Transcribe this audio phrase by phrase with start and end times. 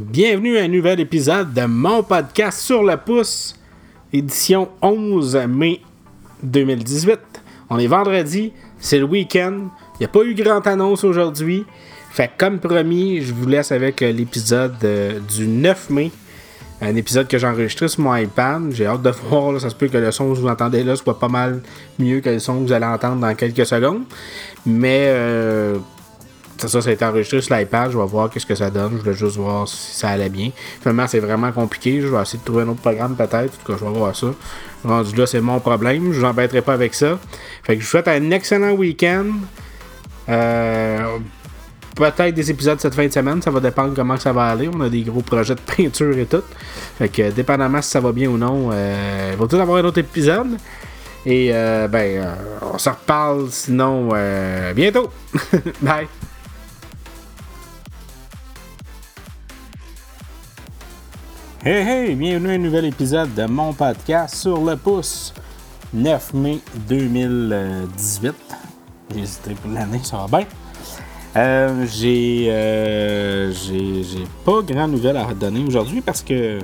[0.00, 3.56] Bienvenue à un nouvel épisode de mon podcast sur le pouce,
[4.12, 5.80] édition 11 mai
[6.44, 7.18] 2018.
[7.68, 9.70] On est vendredi, c'est le week-end.
[9.94, 11.64] Il n'y a pas eu grande annonce aujourd'hui.
[12.12, 16.12] Fait comme promis, je vous laisse avec euh, l'épisode euh, du 9 mai.
[16.80, 18.70] Un épisode que j'ai enregistré sur mon iPad.
[18.70, 19.60] J'ai hâte de voir.
[19.60, 21.60] ça se peut que le son que vous entendez là soit pas mal
[21.98, 24.04] mieux que le son que vous allez entendre dans quelques secondes.
[24.64, 25.78] Mais euh,
[26.58, 27.90] ça, ça, a été enregistré sur l'iPad.
[27.90, 28.92] Je vais voir qu'est-ce que ça donne.
[28.92, 30.50] Je voulais juste voir si ça allait bien.
[30.80, 32.00] Finalement, c'est vraiment compliqué.
[32.00, 33.54] Je vais essayer de trouver un autre programme peut-être.
[33.54, 34.28] En tout cas, je vais voir ça.
[34.84, 36.12] Rendu là, c'est mon problème.
[36.12, 37.18] Je vous embêterai pas avec ça.
[37.62, 39.26] Fait que je vous souhaite un excellent week-end.
[40.28, 41.18] Euh,
[41.98, 43.42] peut-être des épisodes cette fin de semaine.
[43.42, 44.68] Ça va dépendre comment ça va aller.
[44.72, 46.42] On a des gros projets de peinture et tout.
[46.98, 49.84] Fait que dépendamment si ça va bien ou non, euh, il va tout avoir un
[49.84, 50.56] autre épisode.
[51.26, 54.10] Et euh, ben, euh, on se reparle sinon
[54.74, 55.10] bientôt.
[55.82, 56.08] Bye.
[61.64, 65.34] Hey hey, bienvenue à un nouvel épisode de mon podcast sur le pouce.
[65.92, 68.32] 9 mai 2018.
[69.12, 70.46] J'ai hésité pour l'année, ça va bien.
[71.34, 76.60] Euh, j'ai, euh, j'ai, pas grand nouvelle à donner aujourd'hui parce que euh,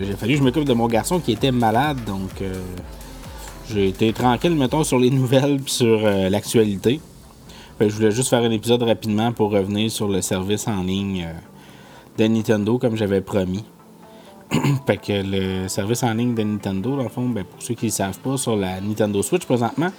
[0.00, 2.42] j'ai fallu que je m'occupe de mon garçon qui était malade, donc
[3.68, 7.02] j'ai été tranquille, mettons, sur les nouvelles puis sur l'actualité.
[7.78, 11.28] Que je voulais juste faire un épisode rapidement pour revenir sur le service en ligne
[12.16, 13.66] de Nintendo comme j'avais promis.
[14.86, 17.86] fait que le service en ligne de Nintendo, dans le fond, ben, pour ceux qui
[17.86, 19.90] ne savent pas, sur la Nintendo Switch présentement,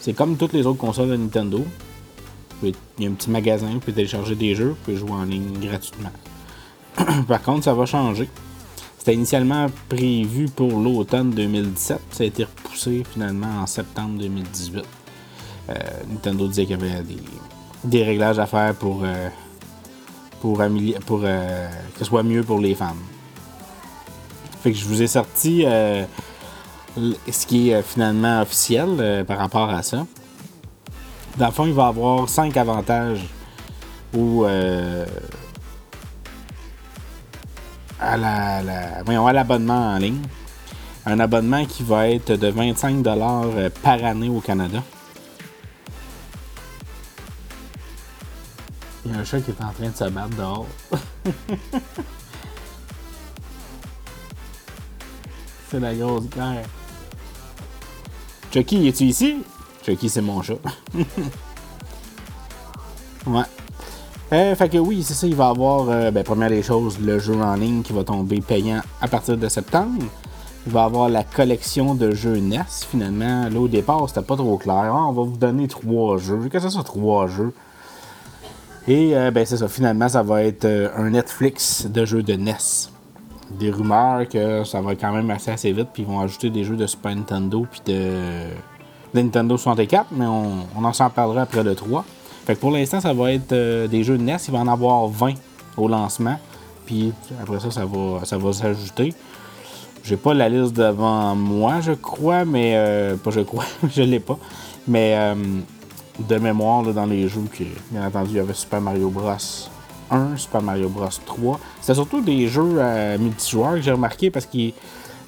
[0.00, 1.64] c'est comme toutes les autres consoles de Nintendo.
[2.62, 5.24] Il y a un petit magasin, vous pouvez télécharger des jeux, vous pouvez jouer en
[5.24, 6.12] ligne gratuitement.
[7.28, 8.28] Par contre, ça va changer.
[8.98, 14.82] C'était initialement prévu pour l'automne 2017, ça a été repoussé finalement en septembre 2018.
[15.68, 15.74] Euh,
[16.08, 17.02] Nintendo disait qu'il y avait
[17.84, 19.28] des, réglages à faire pour, euh,
[20.40, 22.96] pour, euh, que ce soit mieux pour les fans.
[24.64, 26.06] Fait que je vous ai sorti euh,
[27.30, 30.06] ce qui est euh, finalement officiel euh, par rapport à ça.
[31.36, 33.26] Dans le fond, il va avoir 5 avantages
[34.14, 34.46] ou
[38.00, 38.62] à la,
[39.34, 40.22] l'abonnement en ligne.
[41.04, 44.82] Un abonnement qui va être de 25$ euh, par année au Canada.
[49.04, 50.66] Il y a un chat qui est en train de se battre dehors.
[55.74, 56.62] C'est la grosse guerre.
[58.52, 59.42] Chucky, es-tu ici?
[59.84, 60.54] Chucky, c'est mon chat.
[63.26, 63.42] ouais.
[64.32, 67.00] Euh, fait que oui, c'est ça, il va y avoir, euh, ben, première des choses,
[67.00, 70.04] le jeu en ligne qui va tomber payant à partir de septembre.
[70.64, 73.48] Il va y avoir la collection de jeux NES, finalement.
[73.48, 74.92] Là, au départ, c'était pas trop clair.
[74.94, 76.48] Ah, on va vous donner trois jeux.
[76.52, 77.52] Qu'est-ce que ça, trois jeux?
[78.86, 82.93] Et euh, ben c'est ça, finalement, ça va être un Netflix de jeux de NES.
[83.50, 86.64] Des rumeurs que ça va quand même assez assez vite, puis ils vont ajouter des
[86.64, 88.10] jeux de Super Nintendo puis de,
[89.14, 92.04] Nintendo 64, mais on, on en s'en parlera après le 3.
[92.44, 94.68] Fait que pour l'instant, ça va être euh, des jeux de NES, il va en
[94.68, 95.34] avoir 20
[95.76, 96.38] au lancement,
[96.84, 99.14] puis après ça, ça va, ça va s'ajouter.
[100.02, 104.20] J'ai pas la liste devant moi, je crois, mais euh, pas je crois, je l'ai
[104.20, 104.38] pas.
[104.86, 105.34] Mais euh,
[106.18, 109.32] de mémoire là, dans les jeux que bien entendu il y avait Super Mario Bros
[110.10, 111.60] 1, Super Mario Bros 3.
[111.80, 114.70] C'était surtout des jeux euh, multijoueurs que j'ai remarqué parce que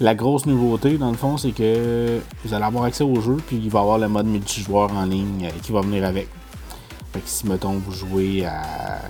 [0.00, 3.60] la grosse nouveauté dans le fond c'est que vous allez avoir accès au jeu puis
[3.62, 6.28] il va y avoir le mode multijoueur en ligne euh, qui va venir avec.
[7.12, 9.00] Fait que si mettons vous jouez à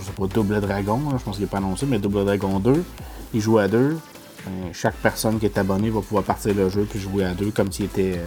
[0.00, 2.58] je sais pas Double Dragon, là, je pense qu'il n'est pas annoncé, mais Double Dragon
[2.58, 2.84] 2,
[3.32, 3.98] il joue à deux.
[4.44, 7.50] Ben, chaque personne qui est abonnée va pouvoir partir le jeu puis jouer à deux
[7.50, 8.24] comme s'il était euh,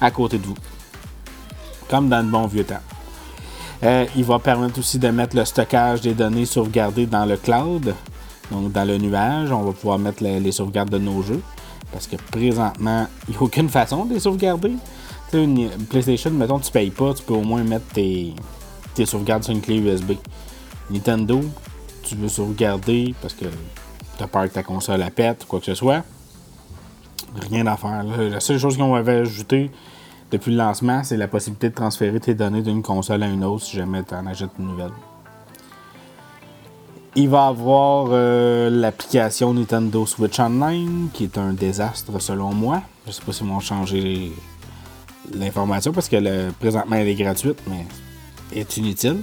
[0.00, 0.56] à côté de vous.
[1.88, 2.80] Comme dans le bon vieux temps.
[3.82, 7.94] Euh, il va permettre aussi de mettre le stockage des données sauvegardées dans le cloud,
[8.50, 9.52] donc dans le nuage.
[9.52, 11.42] On va pouvoir mettre les, sauvegardes de nos jeux.
[11.92, 14.72] Parce que présentement, il n'y a aucune façon de les sauvegarder.
[15.32, 18.34] Une PlayStation, mettons, tu payes pas, tu peux au moins mettre tes,
[19.04, 20.12] sauvegardes sur une clé USB.
[20.90, 21.42] Nintendo,
[22.02, 23.44] tu veux sauvegarder parce que
[24.16, 26.04] tu as peur que ta console la pète quoi que ce soit.
[27.50, 28.04] Rien à faire.
[28.04, 29.70] La seule chose qu'on avait ajoutée
[30.30, 33.64] depuis le lancement, c'est la possibilité de transférer tes données d'une console à une autre
[33.64, 34.90] si jamais tu en achètes une nouvelle.
[37.14, 42.82] Il va avoir euh, l'application Nintendo Switch Online, qui est un désastre selon moi.
[43.06, 44.32] Je sais pas s'ils vont changer
[45.32, 47.86] l'information parce que le- présentement elle est gratuite, mais
[48.54, 49.18] est inutile.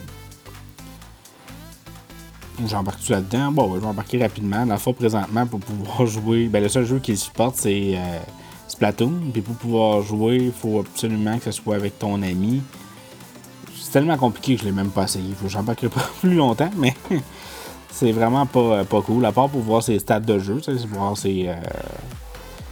[2.66, 3.52] J'embarque-tu là-dedans?
[3.52, 4.64] Bon, je vais embarquer rapidement.
[4.66, 8.20] Le fond, présentement, pour pouvoir jouer, ben, le seul jeu qu'il supporte, c'est euh,
[8.74, 9.14] Splatoon.
[9.32, 12.62] Puis pour pouvoir jouer, il faut absolument que ce soit avec ton ami.
[13.80, 15.34] C'est tellement compliqué que je l'ai même pas essayé.
[15.36, 16.96] Faut que j'embarquerai pas plus longtemps, mais
[17.92, 19.26] c'est vraiment pas, pas cool.
[19.26, 21.50] À part pour voir ses stats de jeu, c'est voir ses,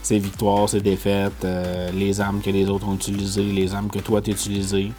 [0.02, 1.46] ses victoires, ses défaites,
[1.94, 4.92] les armes que les autres ont utilisées, les armes que toi t'as utilisées.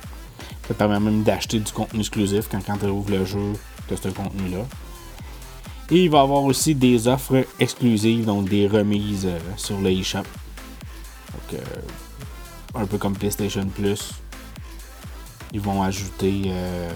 [0.68, 3.52] Ça permet même d'acheter du contenu exclusif quand, quand tu ouvres le jeu
[3.90, 4.64] de ce contenu-là.
[5.90, 9.90] Et il va y avoir aussi des offres exclusives, donc des remises euh, sur le
[9.90, 10.22] eShop.
[11.32, 14.12] Donc, euh, un peu comme PlayStation Plus.
[15.52, 16.90] Ils vont ajouter euh,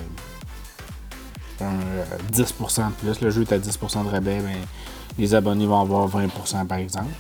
[1.61, 3.21] un, 10% de plus.
[3.21, 4.57] Le jeu est à 10% de rabais, mais
[5.19, 7.13] les abonnés vont avoir 20% par exemple.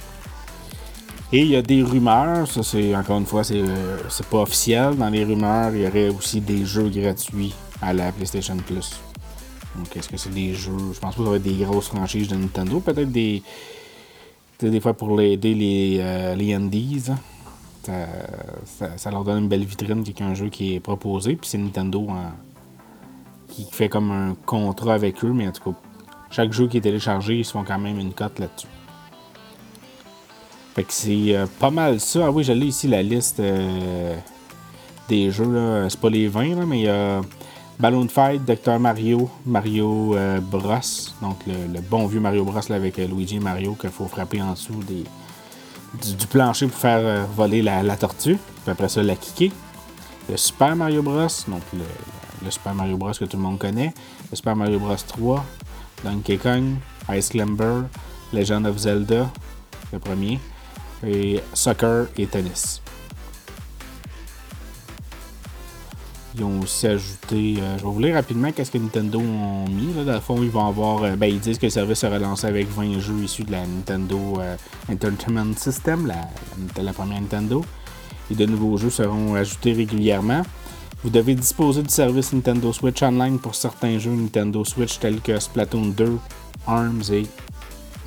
[1.32, 3.62] Et il y a des rumeurs, ça c'est encore une fois, c'est,
[4.08, 4.96] c'est pas officiel.
[4.96, 7.52] Dans les rumeurs, il y aurait aussi des jeux gratuits
[7.82, 9.00] à la PlayStation Plus.
[9.76, 10.72] Donc, est-ce que c'est des jeux?
[10.94, 12.80] Je pense pas que ça va être des grosses franchises de Nintendo.
[12.80, 13.42] Peut-être des.
[14.60, 17.04] Des fois pour aider les, euh, les indies.
[17.10, 17.18] Hein.
[18.96, 21.36] Ça, leur donne une belle vitrine a un jeu qui est proposé.
[21.36, 22.08] Puis c'est Nintendo
[23.48, 25.32] qui fait comme un contrat avec eux.
[25.32, 25.78] Mais en tout cas,
[26.30, 28.68] chaque jeu qui est téléchargé, ils se font quand même une cote là-dessus.
[30.74, 32.26] Fait que c'est euh, pas mal ça.
[32.26, 34.16] Ah oui, j'ai ici la liste euh,
[35.08, 35.86] des jeux.
[35.88, 37.20] C'est pas les 20, mais il y a
[37.78, 38.78] Balloon Fight, Dr.
[38.78, 40.80] Mario, Mario euh, Bros.
[41.20, 44.52] Donc le, bon vieux Mario Bros avec euh, Luigi et Mario qu'il faut frapper en
[44.52, 45.04] dessous des,
[46.14, 48.38] du, plancher pour faire euh, voler la, tortue.
[48.62, 49.52] Puis après ça, la kicker.
[50.30, 51.26] Le Super Mario Bros.
[51.48, 53.92] Donc le, Super Mario Bros que tout le monde connaît.
[54.30, 55.44] Le Super Mario Bros 3.
[56.02, 56.76] Donkey Kong.
[57.10, 57.82] Ice Climber.
[58.32, 59.30] Legend of Zelda.
[59.92, 60.40] Le premier.
[61.06, 62.80] Et Soccer et Tennis.
[66.38, 67.56] Ils ont aussi ajouté.
[67.58, 69.94] Euh, je vais vous lire rapidement qu'est-ce que Nintendo ont mis.
[69.94, 70.04] Là.
[70.04, 71.02] Dans le fond, ils vont avoir.
[71.02, 73.66] Euh, ben, ils disent que le service sera lancé avec 20 jeux issus de la
[73.66, 74.56] Nintendo euh,
[74.92, 77.64] Entertainment System, la, première Nintendo.
[78.30, 80.42] Et de nouveaux jeux seront ajoutés régulièrement.
[81.02, 85.38] Vous devez disposer du service Nintendo Switch Online pour certains jeux Nintendo Switch tels que
[85.38, 86.18] Splatoon 2,
[86.66, 87.26] ARMS et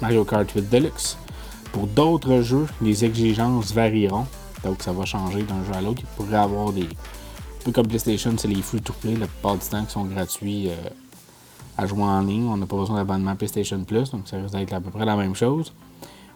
[0.01, 1.17] Mario Kart 8 Deluxe.
[1.71, 4.27] Pour d'autres jeux, les exigences varieront.
[4.63, 6.01] Donc ça va changer d'un jeu à l'autre.
[6.03, 6.89] Il pourrait avoir des,
[7.63, 10.75] peu comme PlayStation, c'est les free-to-play la plupart du temps qui sont gratuits euh,
[11.77, 12.47] à jouer en ligne.
[12.47, 15.15] On n'a pas besoin d'abonnement PlayStation Plus, donc ça risque d'être à peu près la
[15.15, 15.73] même chose.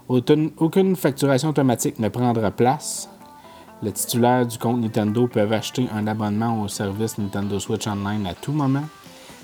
[0.07, 3.09] Aucune, facturation automatique ne prendra place.
[3.81, 8.33] Les titulaires du compte Nintendo peuvent acheter un abonnement au service Nintendo Switch Online à
[8.33, 8.83] tout moment.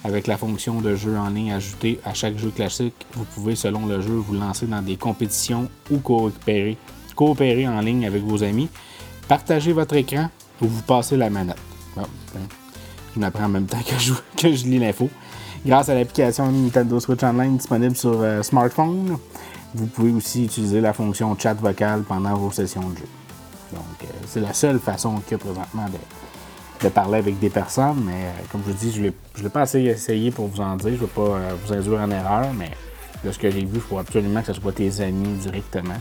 [0.04, 3.86] Avec la fonction de jeu en ligne ajoutée à chaque jeu classique, vous pouvez, selon
[3.86, 6.78] le jeu, vous lancer dans des compétitions ou coopérer,
[7.16, 8.70] coopérer en ligne avec vos amis,
[9.28, 10.30] partager votre écran
[10.62, 11.69] ou vous passer la manette.
[13.16, 15.10] Je m'apprends en même temps que je, que lis l'info.
[15.66, 19.18] Grâce à l'application Nintendo Switch Online disponible sur euh, smartphone,
[19.76, 23.08] vous pouvez aussi utiliser la fonction chat vocal pendant vos sessions de jeu.
[23.74, 25.86] Donc, euh, c'est la seule façon a présentement
[26.82, 29.62] de, parler avec des personnes, mais euh, comme je vous dis, je ne l'ai pas
[29.62, 30.92] assez essayé pour vous en dire.
[30.92, 32.72] Je ne veux pas vous induire en erreur, mais
[33.26, 36.00] de ce que j'ai vu, il faut absolument que ce soit tes amis directement.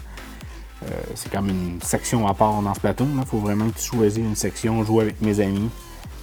[1.14, 3.06] C'est comme une section à part dans ce plateau.
[3.16, 5.70] Il faut vraiment que tu choisisses une section, jouer avec mes amis.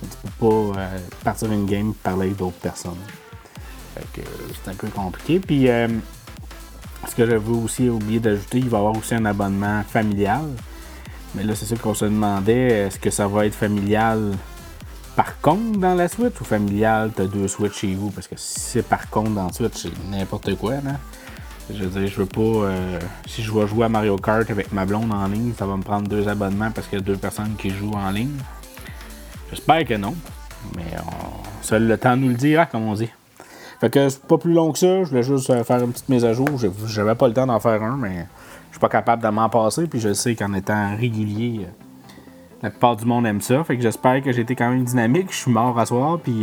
[0.01, 2.97] Tu peux pas euh, partir une game et parler avec d'autres personnes.
[3.95, 5.39] c'est un peu compliqué.
[5.39, 5.87] Puis, euh,
[7.07, 10.45] ce que j'avais aussi oublié d'ajouter, il va y avoir aussi un abonnement familial.
[11.33, 14.33] Mais là, c'est ça qu'on se demandait, est-ce que ça va être familial
[15.15, 18.09] par compte dans la Switch ou familial, tu as deux Switch chez vous?
[18.09, 20.95] Parce que si c'est par compte dans la Switch, c'est n'importe quoi, non?
[21.73, 22.41] Je veux dire, je veux pas.
[22.41, 25.75] Euh, si je vais jouer à Mario Kart avec ma blonde en ligne, ça va
[25.75, 28.37] me prendre deux abonnements parce qu'il y a deux personnes qui jouent en ligne.
[29.49, 30.15] J'espère que non.
[30.75, 30.83] Mais
[31.61, 33.09] seul le temps nous le dira, comme on dit.
[33.79, 35.03] Fait que c'est pas plus long que ça.
[35.03, 36.49] Je voulais juste euh, faire une petite mise à jour.
[36.85, 38.27] J'avais pas le temps d'en faire un, mais
[38.69, 39.87] je suis pas capable de m'en passer.
[39.87, 41.69] Puis je sais qu'en étant régulier, euh,
[42.61, 43.63] la plupart du monde aime ça.
[43.63, 45.27] Fait que j'espère que j'ai été quand même dynamique.
[45.31, 46.19] Je suis mort à soir.
[46.19, 46.41] Puis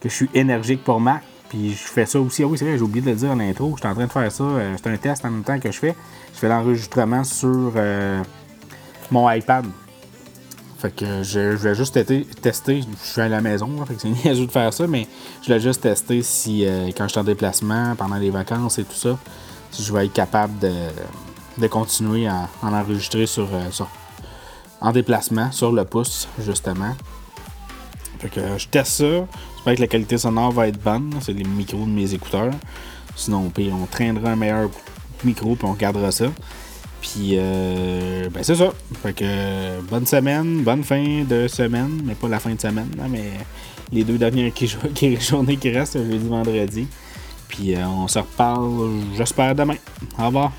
[0.00, 1.22] que je suis énergique pour Mac.
[1.48, 2.42] Puis je fais ça aussi.
[2.42, 3.72] Ah oui, c'est vrai, j'ai oublié de le dire en intro.
[3.76, 4.44] Je suis en train de faire ça.
[4.82, 5.94] c'est un test en même temps que je fais.
[6.34, 7.72] Je fais l'enregistrement sur
[9.10, 9.66] mon iPad.
[10.78, 12.82] Fait que je, vais juste tester.
[12.82, 15.06] Je suis à la maison, fait que c'est niaiseux de faire ça, mais
[15.42, 18.84] je vais juste tester si, euh, quand je suis en déplacement, pendant les vacances et
[18.84, 19.18] tout ça,
[19.70, 23.88] si je vais être capable de, continuer à en enregistrer euh, sur,
[24.80, 26.94] en déplacement, sur le pouce, justement.
[28.18, 29.26] Fait que je teste ça.
[29.54, 31.12] J'espère que la qualité sonore va être bonne.
[31.20, 32.52] C'est les micros de mes écouteurs.
[33.14, 34.70] Sinon, on traînera un meilleur
[35.24, 36.26] micro puis on gardera ça.
[37.00, 38.72] Puis, euh, ben c'est ça.
[39.02, 43.32] Fait que bonne semaine, bonne fin de semaine, mais pas la fin de semaine, mais
[43.92, 44.52] les deux dernières
[45.20, 46.86] journées qui restent, jeudi, vendredi.
[47.48, 49.76] Puis, euh, on se reparle, j'espère, demain.
[50.18, 50.52] Au revoir.